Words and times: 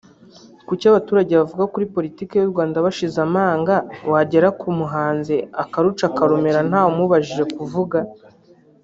Kuki 0.67 0.83
abaturage 0.91 1.31
bavuga 1.39 1.63
kuri 1.73 1.85
Politiki 1.95 2.33
y’u 2.37 2.51
Rwanda 2.53 2.83
bashize 2.85 3.17
amanga 3.27 3.73
wagera 4.11 4.47
ku 4.59 4.67
muhanzi 4.79 5.35
akaruca 5.63 6.03
akarumira 6.09 6.59
nta 6.69 6.79
wamubujije 6.85 7.43
kuvuga 7.57 7.97